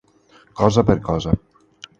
[0.61, 1.37] Cosa per cosa.